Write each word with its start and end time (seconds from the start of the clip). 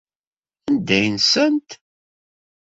Anda 0.69 0.93
ay 0.99 1.07
nsant? 1.15 1.69